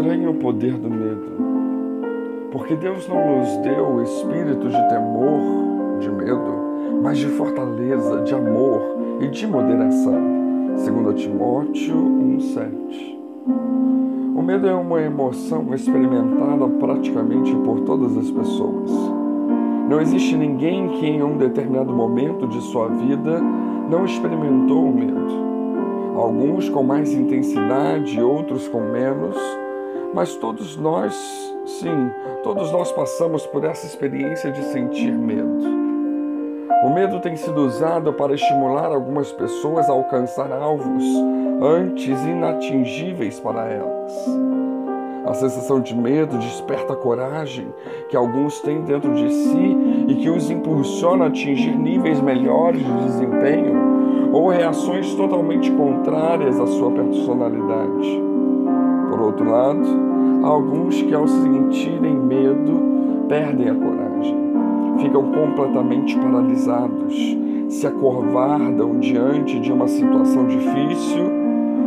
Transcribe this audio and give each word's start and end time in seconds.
estranho 0.00 0.30
o 0.30 0.34
poder 0.34 0.72
do 0.78 0.88
medo. 0.88 1.50
Porque 2.50 2.74
Deus 2.74 3.06
não 3.06 3.38
nos 3.38 3.56
deu 3.58 3.86
o 3.86 4.02
espírito 4.02 4.66
de 4.68 4.88
temor, 4.88 5.98
de 6.00 6.10
medo, 6.10 7.00
mas 7.02 7.18
de 7.18 7.26
fortaleza, 7.26 8.22
de 8.22 8.34
amor 8.34 8.80
e 9.20 9.28
de 9.28 9.46
moderação. 9.46 10.40
2 10.74 11.20
Timóteo 11.20 11.96
1,7. 11.96 13.18
O 14.34 14.42
medo 14.42 14.66
é 14.66 14.74
uma 14.74 15.02
emoção 15.02 15.72
experimentada 15.74 16.66
praticamente 16.80 17.54
por 17.56 17.80
todas 17.80 18.16
as 18.16 18.30
pessoas. 18.30 18.90
Não 19.88 20.00
existe 20.00 20.34
ninguém 20.34 20.88
que 20.88 21.06
em 21.06 21.22
um 21.22 21.36
determinado 21.36 21.92
momento 21.92 22.48
de 22.48 22.60
sua 22.62 22.88
vida 22.88 23.38
não 23.90 24.06
experimentou 24.06 24.86
o 24.86 24.94
medo 24.94 25.50
alguns 26.20 26.68
com 26.68 26.82
mais 26.82 27.12
intensidade, 27.12 28.20
outros 28.20 28.68
com 28.68 28.80
menos, 28.80 29.36
mas 30.14 30.34
todos 30.36 30.76
nós, 30.76 31.14
sim, 31.66 32.10
todos 32.42 32.72
nós 32.72 32.90
passamos 32.92 33.46
por 33.46 33.64
essa 33.64 33.86
experiência 33.86 34.50
de 34.50 34.62
sentir 34.64 35.12
medo. 35.12 35.80
O 36.84 36.90
medo 36.90 37.20
tem 37.20 37.36
sido 37.36 37.60
usado 37.66 38.12
para 38.12 38.34
estimular 38.34 38.86
algumas 38.86 39.30
pessoas 39.30 39.88
a 39.88 39.92
alcançar 39.92 40.50
alvos 40.50 41.04
antes 41.62 42.22
inatingíveis 42.24 43.38
para 43.38 43.68
elas. 43.68 44.12
A 45.26 45.34
sensação 45.34 45.80
de 45.80 45.94
medo 45.94 46.38
desperta 46.38 46.94
a 46.94 46.96
coragem 46.96 47.68
que 48.08 48.16
alguns 48.16 48.60
têm 48.60 48.80
dentro 48.80 49.14
de 49.14 49.30
si 49.30 49.76
e 50.08 50.14
que 50.16 50.30
os 50.30 50.50
impulsiona 50.50 51.24
a 51.24 51.28
atingir 51.28 51.76
níveis 51.76 52.18
melhores 52.20 52.82
de 52.82 53.04
desempenho 53.04 54.32
ou 54.32 54.48
reações 54.48 55.14
totalmente 55.14 55.70
contrárias 55.72 56.58
à 56.58 56.66
sua 56.66 56.90
personalidade. 56.92 58.39
Por 59.20 59.26
outro 59.26 59.50
lado, 59.50 59.86
alguns 60.42 61.02
que, 61.02 61.12
ao 61.12 61.28
sentirem 61.28 62.14
medo, 62.14 63.26
perdem 63.28 63.68
a 63.68 63.74
coragem, 63.74 64.34
ficam 64.98 65.30
completamente 65.30 66.18
paralisados, 66.18 67.36
se 67.68 67.86
acovardam 67.86 68.98
diante 68.98 69.60
de 69.60 69.70
uma 69.70 69.86
situação 69.88 70.46
difícil 70.46 71.30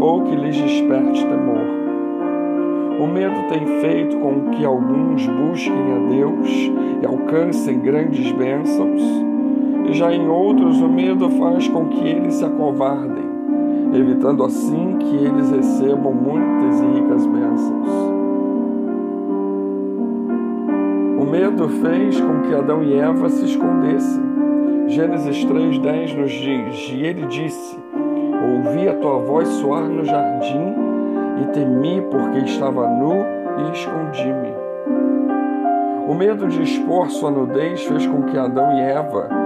ou 0.00 0.24
que 0.24 0.36
lhes 0.36 0.54
desperte 0.54 1.24
temor. 1.24 1.64
O 3.00 3.06
medo 3.06 3.48
tem 3.48 3.64
feito 3.80 4.18
com 4.18 4.50
que 4.50 4.62
alguns 4.62 5.26
busquem 5.26 5.72
a 5.72 6.10
Deus 6.10 6.70
e 7.02 7.06
alcancem 7.06 7.80
grandes 7.80 8.30
bênçãos 8.32 9.02
e 9.88 9.94
já 9.94 10.14
em 10.14 10.28
outros 10.28 10.78
o 10.78 10.88
medo 10.90 11.30
faz 11.30 11.68
com 11.68 11.86
que 11.88 12.06
eles 12.06 12.34
se 12.34 12.44
acovardem, 12.44 13.33
evitando 13.98 14.44
assim 14.44 14.96
que 14.98 15.16
eles 15.16 15.50
recebam 15.50 16.12
muitas 16.12 16.80
e 16.80 16.86
ricas 16.86 17.26
bênçãos. 17.26 17.88
O 21.20 21.24
medo 21.30 21.68
fez 21.68 22.20
com 22.20 22.40
que 22.42 22.54
Adão 22.54 22.82
e 22.82 22.98
Eva 22.98 23.28
se 23.28 23.44
escondessem. 23.44 24.22
Gênesis 24.88 25.44
3,10 25.44 26.16
nos 26.16 26.32
diz: 26.32 26.90
E 26.92 27.02
ele 27.02 27.26
disse: 27.26 27.78
Ouvi 28.52 28.88
a 28.88 28.94
tua 28.94 29.18
voz 29.18 29.48
soar 29.48 29.88
no 29.88 30.04
jardim 30.04 30.74
e 31.42 31.46
temi 31.52 32.02
porque 32.10 32.38
estava 32.40 32.88
nu 32.88 33.24
e 33.58 33.72
escondi-me. 33.72 34.54
O 36.08 36.14
medo 36.14 36.46
de 36.48 36.62
expor 36.62 37.10
sua 37.10 37.30
nudez 37.30 37.82
fez 37.84 38.06
com 38.06 38.24
que 38.24 38.36
Adão 38.36 38.76
e 38.76 38.80
Eva 38.80 39.43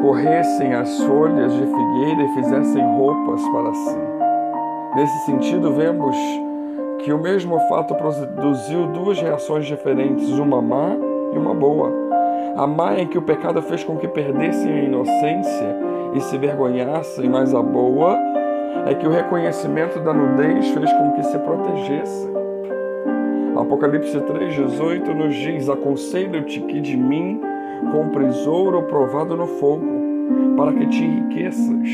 corressem 0.00 0.74
as 0.74 1.00
folhas 1.02 1.52
de 1.52 1.64
figueira 1.64 2.22
e 2.22 2.34
fizessem 2.34 2.82
roupas 2.96 3.42
para 3.48 3.74
si. 3.74 3.98
Nesse 4.96 5.26
sentido, 5.26 5.72
vemos 5.72 6.16
que 7.04 7.12
o 7.12 7.18
mesmo 7.18 7.58
fato 7.68 7.94
produziu 7.94 8.86
duas 8.88 9.20
reações 9.20 9.66
diferentes, 9.66 10.28
uma 10.30 10.60
má 10.60 10.96
e 11.32 11.38
uma 11.38 11.54
boa. 11.54 11.92
A 12.56 12.66
má 12.66 12.94
é 12.94 13.04
que 13.04 13.16
o 13.16 13.22
pecado 13.22 13.62
fez 13.62 13.84
com 13.84 13.96
que 13.96 14.08
perdessem 14.08 14.72
a 14.72 14.84
inocência 14.84 15.76
e 16.14 16.20
se 16.20 16.36
vergonhassem, 16.36 17.28
mas 17.28 17.54
a 17.54 17.62
boa 17.62 18.18
é 18.86 18.94
que 18.94 19.06
o 19.06 19.10
reconhecimento 19.10 20.00
da 20.00 20.12
nudez 20.12 20.68
fez 20.70 20.92
com 20.92 21.12
que 21.12 21.22
se 21.22 21.38
protegessem. 21.38 22.30
Apocalipse 23.56 24.18
3,18 24.18 25.14
nos 25.14 25.34
diz: 25.34 25.68
Aconselho-te 25.68 26.60
que 26.60 26.80
de 26.80 26.96
mim 26.96 27.40
compres 27.92 28.46
ouro 28.46 28.82
provado 28.84 29.36
no 29.36 29.46
fogo, 29.46 29.86
para 30.56 30.72
que 30.72 30.86
te 30.86 31.02
enriqueças, 31.02 31.88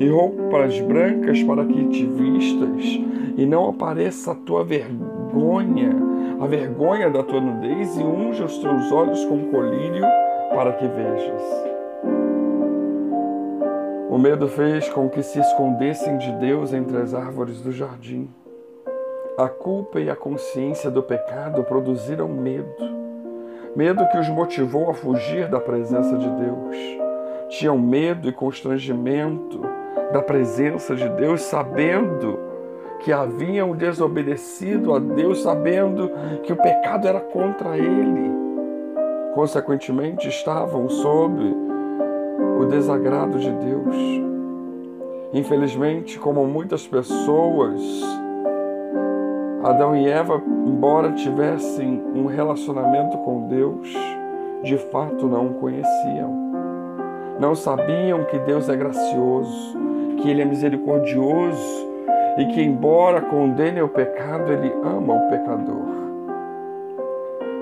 e 0.00 0.08
roupas 0.08 0.80
brancas 0.80 1.42
para 1.42 1.64
que 1.64 1.88
te 1.88 2.06
vistas, 2.06 3.00
e 3.36 3.46
não 3.46 3.68
apareça 3.68 4.32
a 4.32 4.34
tua 4.34 4.64
vergonha, 4.64 5.94
a 6.40 6.46
vergonha 6.46 7.10
da 7.10 7.22
tua 7.22 7.40
nudez, 7.40 7.96
e 7.96 8.02
unja 8.02 8.44
os 8.44 8.58
teus 8.58 8.92
olhos 8.92 9.24
com 9.24 9.50
colírio 9.50 10.04
para 10.54 10.72
que 10.72 10.86
vejas. 10.86 11.42
O 14.10 14.18
medo 14.18 14.48
fez 14.48 14.88
com 14.88 15.08
que 15.08 15.22
se 15.22 15.38
escondessem 15.38 16.18
de 16.18 16.32
Deus 16.32 16.72
entre 16.72 16.96
as 16.96 17.14
árvores 17.14 17.60
do 17.60 17.70
jardim. 17.70 18.28
A 19.36 19.48
culpa 19.48 20.00
e 20.00 20.10
a 20.10 20.16
consciência 20.16 20.90
do 20.90 21.02
pecado 21.02 21.62
produziram 21.62 22.26
medo 22.26 22.98
medo 23.78 24.08
que 24.08 24.18
os 24.18 24.28
motivou 24.28 24.90
a 24.90 24.94
fugir 24.94 25.48
da 25.48 25.60
presença 25.60 26.16
de 26.16 26.28
Deus. 26.28 27.07
Tinham 27.48 27.78
medo 27.78 28.28
e 28.28 28.32
constrangimento 28.32 29.60
da 30.12 30.22
presença 30.22 30.94
de 30.94 31.08
Deus, 31.10 31.42
sabendo 31.42 32.38
que 33.00 33.12
haviam 33.12 33.76
desobedecido 33.76 34.94
a 34.94 34.98
Deus, 34.98 35.42
sabendo 35.42 36.10
que 36.42 36.52
o 36.52 36.56
pecado 36.56 37.06
era 37.06 37.20
contra 37.20 37.76
Ele. 37.76 38.30
Consequentemente, 39.34 40.28
estavam 40.28 40.88
sob 40.88 41.42
o 42.60 42.64
desagrado 42.66 43.38
de 43.38 43.50
Deus. 43.50 43.96
Infelizmente, 45.32 46.18
como 46.18 46.46
muitas 46.46 46.86
pessoas, 46.86 47.80
Adão 49.62 49.94
e 49.94 50.08
Eva, 50.08 50.42
embora 50.66 51.12
tivessem 51.12 52.02
um 52.14 52.26
relacionamento 52.26 53.16
com 53.18 53.46
Deus, 53.46 53.92
de 54.62 54.76
fato 54.76 55.26
não 55.26 55.48
o 55.48 55.54
conheciam. 55.54 56.47
Não 57.38 57.54
sabiam 57.54 58.24
que 58.24 58.38
Deus 58.38 58.68
é 58.68 58.76
gracioso, 58.76 59.76
que 60.18 60.28
Ele 60.28 60.42
é 60.42 60.44
misericordioso 60.44 61.88
e 62.38 62.46
que, 62.46 62.60
embora 62.60 63.20
condene 63.20 63.80
o 63.80 63.88
pecado, 63.88 64.52
Ele 64.52 64.72
ama 64.82 65.14
o 65.14 65.30
pecador. 65.30 65.98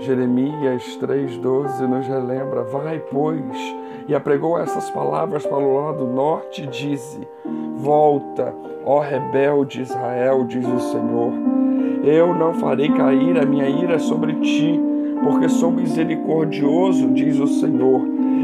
Jeremias 0.00 0.98
3,12 1.00 1.86
nos 1.86 2.06
relembra: 2.06 2.62
Vai, 2.62 2.98
pois, 2.98 3.76
e 4.06 4.14
apregou 4.14 4.58
essas 4.58 4.90
palavras 4.90 5.44
para 5.44 5.58
o 5.58 5.74
lado 5.74 6.06
norte, 6.06 6.66
dize: 6.66 7.26
Volta, 7.76 8.54
ó 8.84 9.00
rebelde 9.00 9.82
Israel, 9.82 10.44
diz 10.44 10.66
o 10.66 10.78
Senhor 10.78 11.32
eu 12.04 12.34
não 12.34 12.54
farei 12.54 12.88
cair 12.90 13.38
a 13.38 13.44
minha 13.44 13.68
ira 13.68 13.98
sobre 13.98 14.34
ti, 14.34 14.80
porque 15.22 15.48
sou 15.48 15.70
misericordioso, 15.70 17.08
diz 17.08 17.38
o 17.38 17.46
Senhor, 17.46 18.02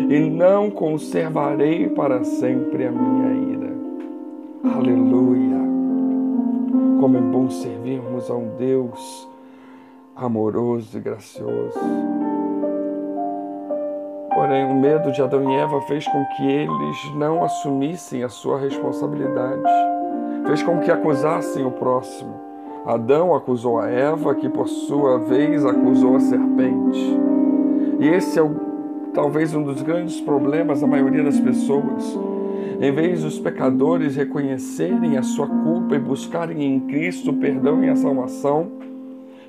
e 0.09 0.21
não 0.31 0.71
conservarei 0.71 1.89
para 1.89 2.25
sempre 2.25 2.87
a 2.87 2.93
minha 2.93 3.53
ira. 3.53 3.73
Aleluia! 4.77 5.59
Como 7.01 7.17
é 7.17 7.21
bom 7.21 7.51
servirmos 7.51 8.31
a 8.31 8.35
um 8.35 8.57
Deus 8.57 9.29
amoroso 10.17 10.97
e 10.97 11.01
gracioso. 11.01 11.79
Porém, 14.35 14.65
o 14.65 14.75
medo 14.75 15.13
de 15.13 15.23
Adão 15.23 15.51
e 15.51 15.55
Eva 15.57 15.81
fez 15.83 16.07
com 16.07 16.25
que 16.37 16.43
eles 16.47 17.15
não 17.17 17.45
assumissem 17.45 18.23
a 18.23 18.29
sua 18.29 18.59
responsabilidade, 18.59 19.63
fez 20.47 20.63
com 20.63 20.81
que 20.81 20.91
acusassem 20.91 21.65
o 21.65 21.71
próximo 21.71 22.45
Adão 22.85 23.35
acusou 23.35 23.81
a 23.81 23.89
Eva, 23.89 24.35
que 24.35 24.47
por 24.47 24.69
sua 24.69 25.19
vez 25.19 25.65
acusou 25.65 26.17
a 26.17 26.21
serpente. 26.21 27.19
E 27.99 28.07
esse 28.09 28.39
é 28.39 28.43
o, 28.43 28.74
talvez 29.15 29.55
um 29.55 29.63
dos 29.63 29.81
grandes 29.81 30.21
problemas 30.21 30.81
da 30.81 30.87
maioria 30.87 31.23
das 31.23 31.39
pessoas. 31.41 32.19
Em 32.81 32.93
vez 32.93 33.23
dos 33.23 33.39
pecadores 33.39 34.17
reconhecerem 34.17 35.17
a 35.17 35.23
sua 35.23 35.47
culpa 35.47 35.95
e 35.95 35.99
buscarem 35.99 36.63
em 36.63 36.81
Cristo 36.81 37.31
o 37.31 37.37
perdão 37.37 37.83
e 37.85 37.89
a 37.89 37.97
salvação, 37.97 38.73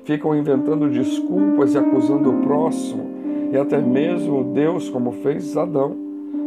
ficam 0.04 0.34
inventando 0.34 0.88
desculpas 0.88 1.74
e 1.74 1.78
acusando 1.78 2.30
o 2.30 2.40
próximo 2.42 3.16
e 3.52 3.56
até 3.56 3.80
mesmo 3.80 4.44
Deus, 4.44 4.88
como 4.88 5.12
fez 5.12 5.56
Adão. 5.56 5.96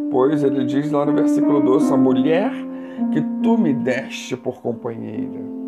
Pois 0.10 0.44
ele 0.44 0.66
diz 0.66 0.92
lá 0.92 1.06
no 1.06 1.14
versículo 1.14 1.62
12: 1.62 1.94
A 1.94 1.98
mulher 1.98 2.52
que 3.12 3.22
tu 3.44 3.58
me 3.58 3.74
deste 3.74 4.36
por 4.36 4.62
companheira. 4.62 5.60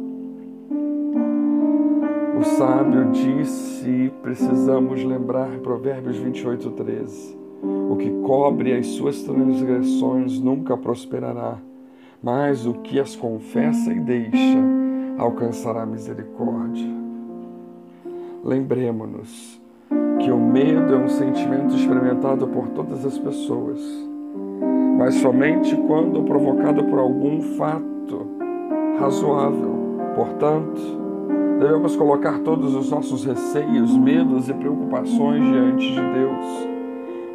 O 2.37 2.43
sábio 2.43 3.11
disse, 3.11 4.11
precisamos 4.23 5.03
lembrar 5.03 5.59
Provérbios 5.59 6.17
28, 6.17 6.71
13. 6.71 7.40
O 7.61 7.95
que 7.95 8.09
cobre 8.23 8.73
as 8.73 8.87
suas 8.87 9.21
transgressões 9.21 10.39
nunca 10.39 10.75
prosperará, 10.75 11.57
mas 12.23 12.65
o 12.65 12.73
que 12.75 12.99
as 12.99 13.15
confessa 13.15 13.93
e 13.93 13.99
deixa 13.99 14.59
alcançará 15.17 15.85
misericórdia. 15.85 16.89
Lembremos-nos 18.43 19.61
que 20.19 20.31
o 20.31 20.37
medo 20.37 20.93
é 20.93 20.97
um 20.97 21.09
sentimento 21.09 21.75
experimentado 21.75 22.47
por 22.47 22.69
todas 22.69 23.05
as 23.05 23.17
pessoas, 23.17 23.79
mas 24.97 25.15
somente 25.15 25.75
quando 25.87 26.23
provocado 26.23 26.83
por 26.85 26.97
algum 26.97 27.41
fato 27.41 28.27
razoável. 28.99 29.81
Portanto, 30.15 30.81
devemos 31.59 31.95
colocar 31.95 32.39
todos 32.39 32.75
os 32.75 32.89
nossos 32.89 33.25
receios, 33.25 33.95
medos 33.97 34.49
e 34.49 34.53
preocupações 34.53 35.43
diante 35.43 35.87
de 35.87 36.13
Deus. 36.13 36.70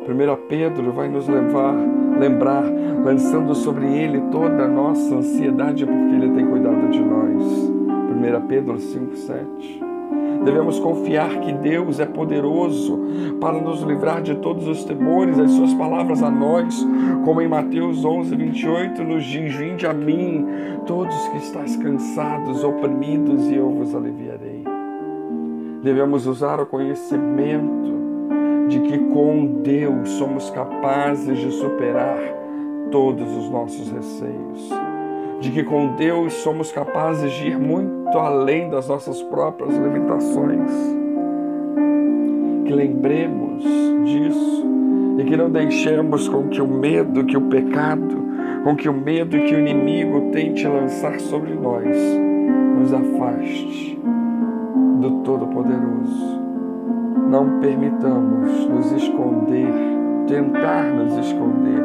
1 0.09 0.47
Pedro 0.49 0.93
vai 0.93 1.09
nos 1.09 1.27
levar, 1.27 1.75
lembrar, 2.19 2.63
lançando 3.05 3.55
sobre 3.57 3.87
ele 3.87 4.21
toda 4.31 4.65
a 4.65 4.69
nossa 4.69 5.17
ansiedade, 5.17 5.85
porque 5.85 6.15
ele 6.15 6.31
tem 6.31 6.47
cuidado 6.47 6.89
de 6.91 7.01
nós. 7.01 7.43
1 7.43 8.47
Pedro 8.47 8.75
5,7. 8.75 9.85
Devemos 10.45 10.79
confiar 10.79 11.41
que 11.41 11.53
Deus 11.53 11.99
é 11.99 12.07
poderoso 12.07 13.01
para 13.41 13.61
nos 13.61 13.83
livrar 13.83 14.23
de 14.23 14.37
todos 14.37 14.69
os 14.69 14.85
temores. 14.85 15.41
As 15.41 15.51
suas 15.51 15.75
palavras 15.75 16.23
a 16.23 16.31
nós, 16.31 16.87
como 17.25 17.43
em 17.43 17.49
Mateus 17.49 18.05
11, 18.05 18.37
28, 18.37 19.03
nos 19.03 19.25
diz: 19.25 19.57
Vinde 19.57 19.89
a 19.89 19.93
mim, 19.93 20.47
todos 20.87 21.17
que 21.29 21.39
estáis 21.39 21.75
cansados, 21.77 22.63
oprimidos, 22.63 23.49
e 23.49 23.57
eu 23.57 23.69
vos 23.71 23.93
aliviarei. 23.93 24.63
Devemos 25.83 26.29
usar 26.29 26.61
o 26.61 26.67
conhecimento 26.67 28.06
de 28.69 28.81
que 28.81 28.99
com 28.99 29.63
Deus 29.63 30.09
somos 30.11 30.51
capazes 30.51 31.39
de 31.39 31.51
superar 31.53 32.19
todos 32.91 33.37
os 33.37 33.51
nossos 33.51 33.91
receios 33.91 34.71
de 35.41 35.51
que 35.51 35.63
com 35.63 35.95
Deus 35.97 36.33
somos 36.35 36.73
capazes 36.73 37.31
de 37.33 37.49
ir 37.49 37.59
muito 37.59 38.19
além 38.19 38.71
das 38.71 38.89
nossas 38.89 39.23
próprias 39.23 39.77
limitações. 39.77 40.71
Que 42.65 42.73
lembremos 42.73 43.63
disso 44.05 44.67
e 45.19 45.25
que 45.25 45.37
não 45.37 45.51
deixemos 45.51 46.29
com 46.29 46.49
que 46.49 46.61
o 46.61 46.67
medo, 46.67 47.25
que 47.25 47.37
o 47.37 47.43
pecado, 47.43 48.25
com 48.65 48.75
que 48.75 48.89
o 48.89 48.93
medo 48.93 49.39
que 49.39 49.55
o 49.55 49.61
inimigo 49.61 50.31
tente 50.33 50.67
lançar 50.67 51.21
sobre 51.21 51.55
nós 51.55 51.97
nos 52.79 52.93
afaste 52.93 53.99
do 55.01 55.23
Todo-Poderoso. 55.23 56.46
Não 57.31 57.61
permitamos 57.61 58.69
nos 58.69 58.93
esconder, 58.93 59.69
tentar 60.29 60.85
nos 60.85 61.17
esconder 61.27 61.83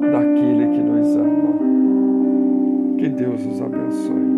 daquele 0.00 0.68
que 0.68 0.82
nos 0.82 1.16
ama. 1.16 1.58
Que 2.98 3.08
Deus 3.08 3.46
os 3.46 3.62
abençoe. 3.62 4.37